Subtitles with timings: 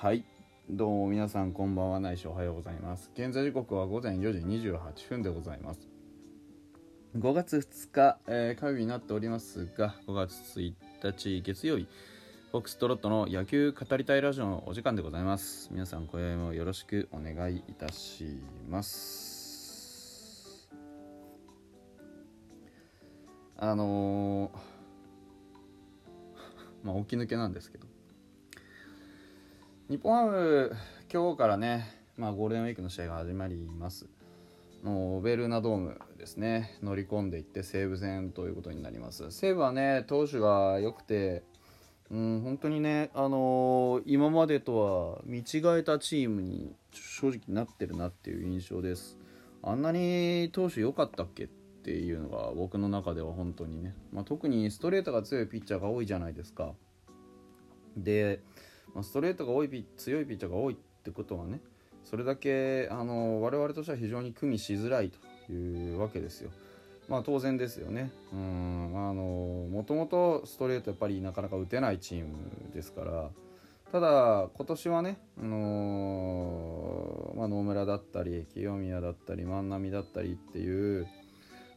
[0.00, 0.24] はい。
[0.70, 2.00] どうも皆さんこんばんは。
[2.00, 3.10] ないしおはようございます。
[3.12, 5.90] 現在時刻は午前4時28分でございます。
[7.18, 11.86] 5月2日、えー、火曜日になっておりますが5月1日月曜日
[12.50, 15.68] フォックストロットの野球語りたいラジオのお時間でございます。
[15.70, 20.66] 皆さん今宵もよろしくお願いいたします。
[23.58, 24.50] あのー、
[26.88, 27.99] まあ起き抜けなんですけど。
[29.90, 30.76] 日本ハム
[31.12, 31.84] 今日からね、
[32.16, 34.06] まあ、ゴールデンウィークの試合が始まります。
[34.84, 36.78] のベルナドームですね。
[36.80, 39.32] 乗り込んでいって西武戦ということになります。
[39.32, 41.42] 西武はね投手が良くて
[42.08, 49.18] うん本当にね、あのー、今までとは見違えたチームに正直なってるなっていう印象です。
[49.60, 51.46] あんなに投手良かったっけっ
[51.82, 56.74] ていうのが僕の中では本当にね、まあ、特にストレートが強いピッチャーが多いじゃないですか。
[57.96, 58.40] で
[58.94, 61.60] まあ、ストレートが多いピ強いピッチャーが多いってことはね
[62.04, 66.50] それだけあの我々としては非常に組みしづらいというわけですよ。
[67.08, 68.10] まあ当然ですよね。
[68.32, 69.22] うんあの
[69.70, 72.34] もともとストレートやっぱりなかなか打てないチーム
[72.72, 73.30] ですから
[73.90, 81.08] ただ今年はね、あのー、まあ、野村だったり清宮だったり万波だったりっていう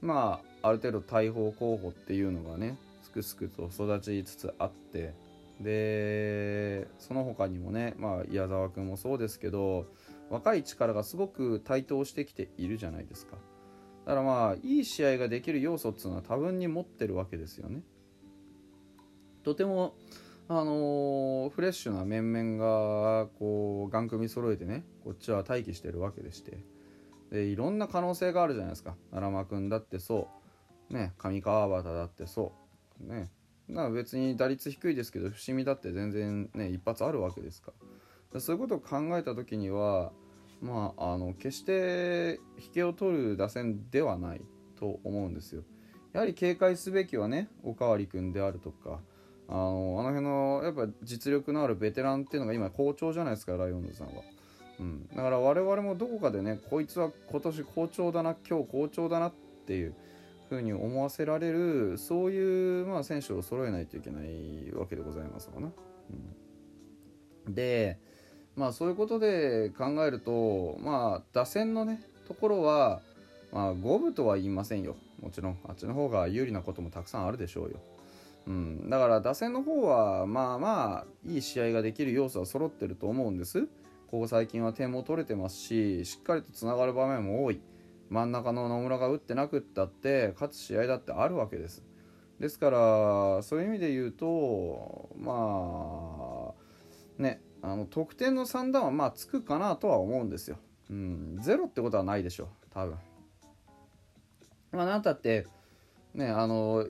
[0.00, 5.14] まあある程度大砲候補っていうのがねすくすくと育ちつつあって
[5.60, 9.86] でその他にもね、まあ、矢沢君もそうですけど
[10.28, 13.36] 若い力がすごく台頭してきているじゃないですか。
[14.04, 17.82] だからまあいい試合ができる要素っていうのは多分に持ってるわけですよね。
[19.42, 19.94] とても
[20.48, 26.58] あのー、フレッシュな面々がこうガン組揃えてねこっちは待機してるわけでして。
[27.30, 28.94] でいろんな可能性があるじゃないですか。
[29.10, 30.28] 奈良間君だってそ
[30.90, 30.94] う。
[30.94, 32.52] ね上川端だってそ
[33.00, 33.12] う。
[33.12, 33.30] ね。
[33.68, 37.72] な別に打率低いですけど伏見だって全然ね一発あるわけですか
[38.32, 40.12] らそういうことを考えた時には
[40.60, 44.40] まああの決して引けを取る打線ではない
[44.78, 45.62] と思うんですよ。
[46.12, 49.00] やはり警戒すべきはねおかわり君であるとか
[49.48, 54.22] あのあの辺のやっぱ実力のあるベテランっていうのが今好調じゃないですかライオンズさんは。
[54.78, 59.32] うん、だから我々もどこかでねこいつは今年好調だな今日好調だなっ
[59.66, 59.94] ていう
[60.48, 65.70] ふうに思わせられるそういう、まあ、選手を揃えないといけないわけでございますかな。
[67.46, 67.98] うん、で
[68.54, 73.00] まあそういうことで考えるとまあ打線のねところは
[73.52, 77.80] まあ五分とは言いませんよもちろんあっちの方が有利なこともたくさんあるでしょうよ。
[78.46, 83.66] うん、だから打線の方はまあまあいい試合ができる要素は揃ってると思うんです。
[84.08, 87.60] ここ最近は点も取れてますししっかりとつながる場面も多い。
[88.08, 91.82] 真ん中の野村が打ってなくったって勝つ試合だってあるわけです。
[92.38, 96.52] ですからそういう意味で言うとま
[97.18, 100.58] あねあの得点の算段はまあつくかなとは思うんですよ、
[100.90, 102.98] うん、ゼロってことはないでしょう多分。
[104.72, 105.46] まあなんたって
[106.14, 106.86] ねあの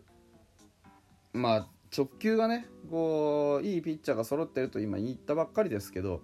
[1.32, 6.22] まあ直球がねこういいピッチャーが揃ってると今言ったばっかりですけど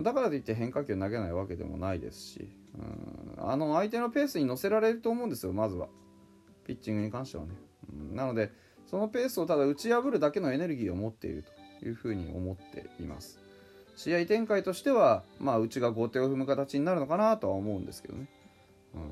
[0.00, 2.63] だからといって変化球投げないわけでもないですし。
[2.78, 3.34] うん。
[3.38, 5.88] あの相手のペースに乗せられると思うんですよまずは。
[6.64, 7.50] ピッチングに関してはね、
[7.92, 8.50] うん、なので
[8.86, 11.44] そのペースをただ打ち破るだけのエネルギーを持っている
[11.80, 13.38] というふうに思っています。
[13.96, 18.28] 試合展開としてはまあうちが後手を踏む形になるのかなとは思うんですけどね、
[18.94, 19.02] うん、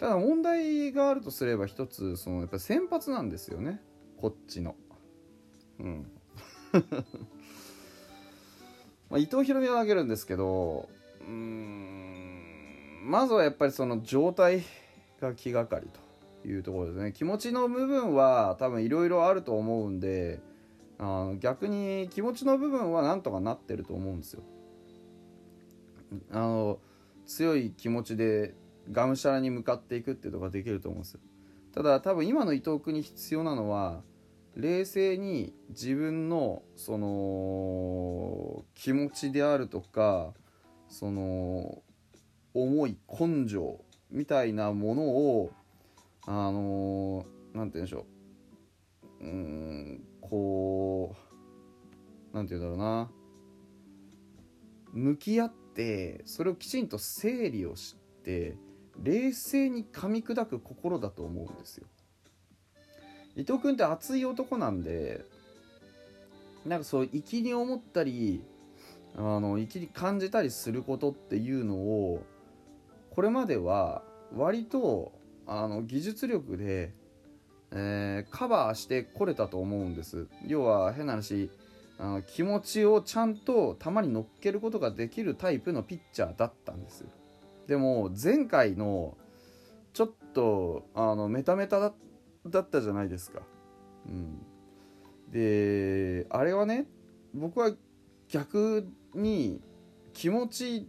[0.00, 3.80] ただ問題があるとすれば一つそのやっぱ先発なんですよね。
[4.16, 4.74] こっちの。
[5.78, 6.10] うん。
[9.10, 10.88] まあ、伊藤大海は投げるんですけど
[11.20, 11.77] うん。
[13.08, 14.62] まずはやっぱりその状態
[15.18, 15.88] が気がかり
[16.42, 17.12] というところですね。
[17.12, 20.40] 気持ちの部分は多分いろいろあると思うんで
[20.98, 24.42] あの逆に気持ちの部分はなんとかなってると思うんですよ。
[26.30, 26.80] あの
[27.24, 28.54] 強い気持ちで
[28.92, 31.20] がむしゃらに向かっていくっていうとこができると思うんですよ。
[31.72, 34.02] ただ多分今の伊藤君に必要なのは
[34.54, 40.34] 冷静に自分のその気持ちであるとか
[40.88, 41.82] その
[42.54, 43.80] 思い根性
[44.10, 45.52] みたいなものを
[46.26, 47.24] あの
[47.54, 48.06] 何、ー、て言うんでしょ
[49.20, 51.14] ううんこ
[52.32, 53.10] う何て言うんだろうな
[54.92, 58.56] 向き合ってそれをきちんと整理をして
[59.02, 61.86] 冷静に噛み砕く心だと思うんですよ。
[63.36, 65.24] 伊藤君って熱い男なんで
[66.66, 68.42] なんかそう粋に思ったり
[69.16, 72.24] あの粋に感じたりすることっていうのを
[73.18, 75.10] これまでは割と
[75.44, 76.94] あの技術力で、
[77.72, 80.28] えー、カバーしてこれたと思うんです。
[80.46, 81.50] 要は変な話
[81.98, 87.06] あの気持ちをちゃんと球に乗っけることができるタイプのピッチャーだったんです。
[87.66, 89.16] でも前回の
[89.94, 91.92] ちょっとあのメタメタだ
[92.46, 93.42] だったじゃないですか、
[94.06, 94.46] うん、
[95.32, 96.86] であれはね
[97.34, 97.72] 僕は
[98.28, 99.60] 逆に
[100.12, 100.88] 気持ち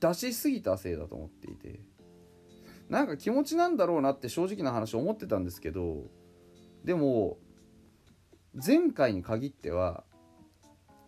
[0.00, 1.80] 出しすぎたせいだと思っていて
[2.88, 6.04] なんか気持ちなんだろうなって正直な話思ってたんですけど
[6.84, 7.38] でも
[8.54, 10.04] 前回に限っては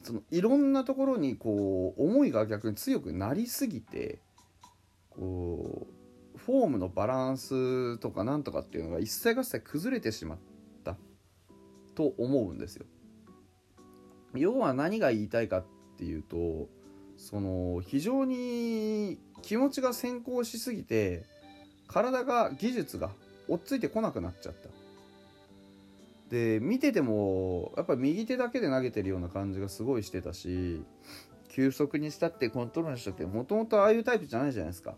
[0.02, 4.20] そのいろんなところにこう思いが逆に強くなりすぎて
[5.10, 5.86] こ
[6.34, 10.38] うフォームのバランスとかなんとかっていうのが一切合切崩れてしまっ
[10.84, 10.96] た
[11.94, 12.86] と思うんですよ。
[14.34, 15.64] 要は何が言いたいかっ
[15.96, 16.68] ていうと
[17.18, 21.24] その非常に気持ちが先行しすぎて
[21.88, 23.10] 体が技術が
[23.48, 24.68] 追っついてこなくなっちゃった。
[26.30, 30.82] で見ててもやっぱ右手だけで投げてるような感じがすごいしてたし
[31.48, 34.94] 急速にしたってコントロールしたってもともとああいうタイプじゃないじゃないですか、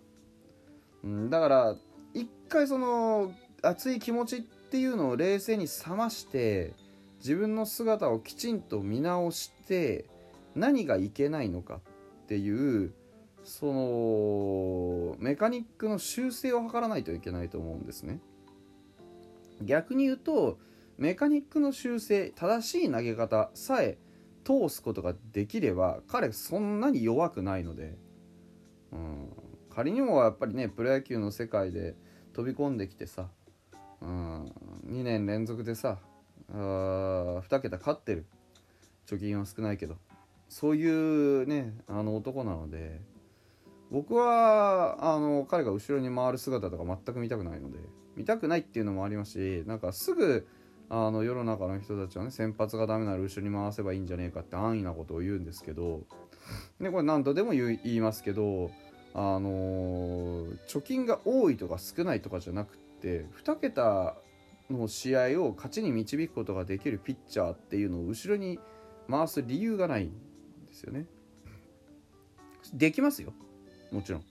[1.04, 1.76] うん、だから
[2.14, 3.32] 一回その
[3.62, 6.72] 熱い気持ちっていうのを冷静に冷まして
[7.18, 10.06] 自分の姿をきちんと見直して
[10.56, 11.80] 何がいけないのか。
[12.30, 12.94] っていう
[13.42, 18.20] そのメカニックの修正を図らないといけないと思うんですね。
[19.60, 20.56] 逆に言うと
[20.96, 23.98] メカニックの修正正しい投げ方さえ
[24.44, 27.98] 通すことができれば彼そんなに弱くないので、
[28.92, 29.32] うん、
[29.74, 31.96] 仮にもやっぱりねプロ野球の世界で
[32.32, 33.26] 飛び込んできてさ、
[34.00, 34.44] うん、
[34.86, 35.98] 2年連続でさ
[36.52, 38.24] あ2桁勝ってる。
[39.08, 39.96] 貯金は少ないけど。
[40.50, 43.00] そういうねあの男なので
[43.90, 47.78] 僕はあの彼が後ろに回る姿とか全く見たくないので
[48.16, 50.46] 見たくないっていうのもありますしなんかすぐ
[50.88, 56.02] あの世の中の人たちはね先発がダメなら後ろに回せばいいんじゃねえかって安易なことを言うんですけど
[56.80, 58.72] でこれ何度でも言いますけど
[59.14, 64.16] あの、貯金が多いとか少ないとかじゃなくって2桁
[64.70, 68.58] の試合を勝ちに導くことができるピッチャーっていうのを後ろに
[69.08, 70.10] 回す理由がない
[70.70, 71.06] ですよね。
[72.72, 73.32] できますよ。
[73.90, 74.24] もちろん。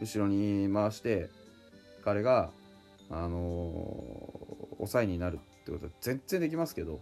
[0.00, 1.30] 後ろに回して
[2.04, 2.50] 彼が
[3.10, 7.00] あのー、抑えになるってことは全然できますけど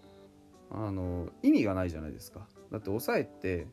[0.71, 2.47] あの意味がないじゃないですか。
[2.73, 3.67] だって抑えって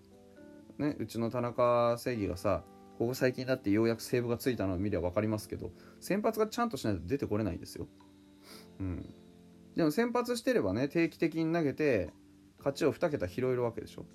[0.78, 2.64] ねうちの田中正義がさ
[2.98, 7.88] ここ最近だってようやくセーブがついたのを見れば分かりますけど先発がちゃんとしないと出てこれないんですよ。
[8.80, 9.14] うん。
[9.76, 12.14] でも先発してればね定期的に投げて
[12.60, 14.06] 勝ちを2桁拾えるわけでしょ、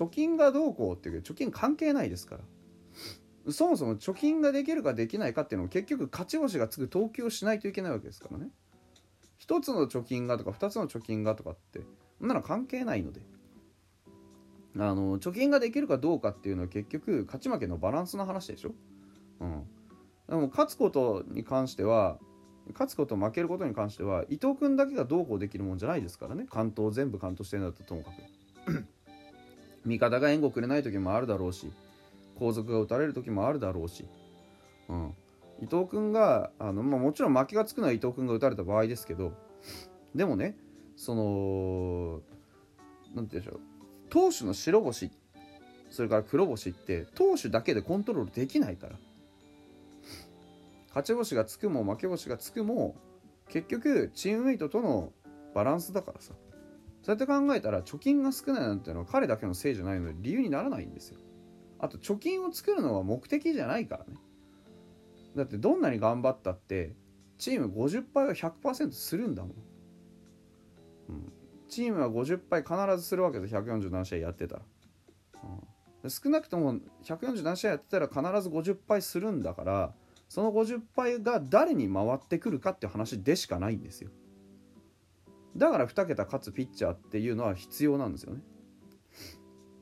[0.00, 3.52] 貯金がどうこうっていう貯金関係ないですから。
[3.52, 8.48] そもそも貯金ができるかできないかっていうのは結局勝ち星がつく投球をしないといけないわけですからね。
[9.46, 11.80] 1つの貯金がとか2つの貯金がとかって
[12.18, 13.20] そんなの関係ないので。
[14.76, 18.72] あの貯金ができるかどうかっていうのは結局勝ち負けのバランスの話でしょ、
[19.40, 19.64] うん、
[20.28, 22.20] でも勝つことに関しては
[22.72, 26.46] 勝つこと負けることに関しては伊藤君だけがどうこうできるもんじゃないですからね。
[26.48, 28.39] 関東全部関東してるんだったらともかく。
[29.84, 31.70] 味方が援護くれない時もあるだろうし
[32.38, 34.06] 後続が打たれる時もあるだろうし、
[34.88, 35.14] うん、
[35.62, 39.32] 伊藤君があの、まあ、もちろん負けがつくのは伊藤君が打たれた場合ですけど
[40.14, 40.56] でもね
[40.96, 42.20] その
[43.14, 43.60] 何て言うんでしょう
[44.08, 45.10] 投手の白星
[45.90, 48.96] それから黒星って投手だけでコントロールできないから。
[50.90, 52.96] 勝ち星がつくも負け星がつくも
[53.48, 55.12] 結局チームメイトとの
[55.54, 56.34] バランスだからさ。
[57.02, 61.18] そうやって考えたら貯金が少ないなんていうのは彼だけのせいじゃないので理由にならないんですよ。
[61.78, 64.20] あと貯金を作るのは目的じゃないからね。
[65.34, 66.94] だってどんなに頑張ったって
[67.38, 69.52] チーム50敗は100%するんだもん、
[71.08, 71.32] うん、
[71.68, 74.62] チームは50敗必ずするわけです147試合やってたら、
[76.02, 79.94] うん、少なくとも147試合やってたら必ず50敗するんだから
[80.28, 84.10] その50敗が誰に回ってくるかって話でしかないんですよ。
[85.60, 88.40] だから2桁勝つピッチャーっていうのは必要なんですよね。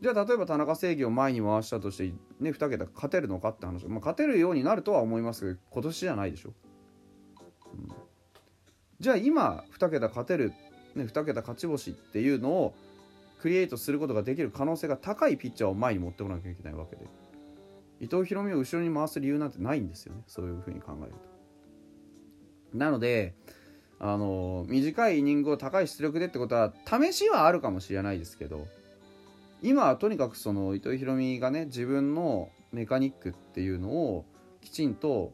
[0.01, 6.53] じゃあ例えば田中正義を前に回したとしてね2桁勝てるのかって話、まあ、勝てるようになるとは思いますけど今年じゃないでしょ、
[7.75, 7.89] うん、
[9.01, 10.53] じゃあ今2桁勝てる、
[10.95, 12.75] ね、2桁勝ち星っていうのを
[13.41, 17.07] クリエイトすることができる可能性が高いピッチャーを前に持ってこなきゃいけないわけで。
[18.01, 20.23] 伊藤大海を後ろに回す理由なんてないんですよね。
[20.27, 21.19] そういうふうに考えると。
[22.79, 23.35] なので
[24.01, 28.69] あの短いイニングを高い出力でってことは試しはあるかもしれないですけど
[29.61, 34.25] 今はとにかくその糸井宏美がね自分のメカニックっていうのを
[34.61, 35.33] きちんと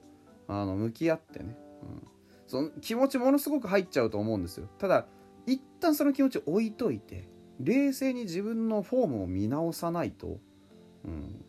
[0.49, 2.09] あの向き合ってね、うん、
[2.47, 4.68] その気持ちものすごく入っちゃうと思うんですよ。
[4.78, 5.06] ただ
[5.47, 7.28] 一旦その気持ち置いといて
[7.61, 10.38] 冷静に自分のフォームを見直さないと、
[11.04, 11.44] うん、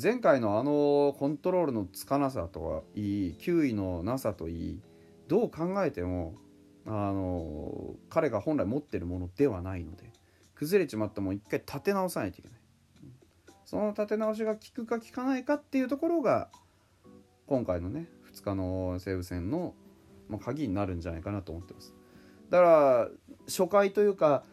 [0.00, 4.80] 前回のあのコントロールのつかなさとはいい球威のなさといい
[5.28, 6.34] どう考えても
[6.86, 10.12] あの彼が本来持ってるものではないので
[10.54, 12.58] 崩れちまってもん一回立て直さないといけない、
[13.64, 16.48] その立て直しが効くか効かないかっていうところが
[17.46, 19.74] 今回のね2日の西武戦の、
[20.28, 21.92] まあ、鍵になるんじゃないかなと思ってます。
[22.50, 23.08] だから
[23.46, 24.44] 初回というか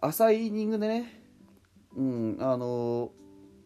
[0.00, 1.22] 浅いイニングでね、
[1.96, 3.12] うん、あの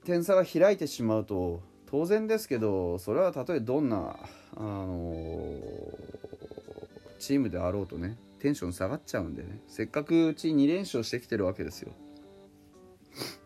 [0.04, 4.16] 点差が開いてしまうと当然ですけどそれはたとえどんな
[4.56, 5.54] あの
[7.25, 9.61] チームであろうとねテンション下がっちゃうんでね。
[9.69, 11.93] せっかくうち2連勝してきてるわけですよ。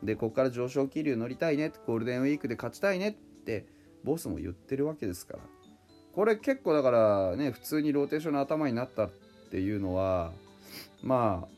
[0.03, 3.13] でここから上昇気流乗りたいねゴールデンウィークで勝ちたいねっ
[3.45, 3.67] て
[4.03, 5.41] ボスも言ってるわけですから。
[6.13, 9.11] これ結構だからね普通にローテーションの頭になったっ
[9.51, 10.33] ていうのは
[11.03, 11.49] まあ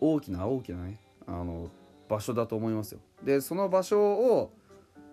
[0.00, 1.70] 大きな大きなねあの
[2.08, 3.00] 場所だと思いますよ。
[3.22, 4.50] でその場所を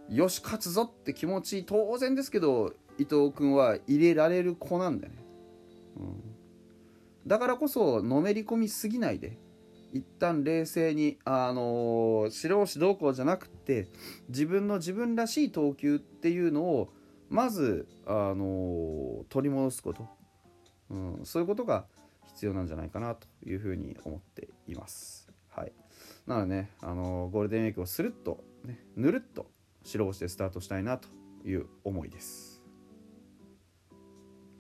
[0.10, 5.20] よし勝つぞって気持ち当然ですけど伊藤君は入れられる子なんだよね、
[5.98, 6.24] うん、
[7.26, 9.38] だからこそのめり込みすぎないで。
[9.94, 13.88] 一旦冷静にあのー、白押しどうこうじゃなくて
[14.28, 16.90] 自分の自分らしい投球っていうのを
[17.30, 20.08] まず、あのー、取り戻すこと、
[20.90, 21.86] うん、そういうことが
[22.28, 25.30] 必要なんじゃないかなというふうに思っています。
[25.50, 25.72] はい、
[26.28, 29.50] なのでね、あのー、ゴールデンウィークをスルッと、ね、ぬるっと
[29.84, 31.08] 白星でスタートしたいなと
[31.46, 32.57] いう思いです。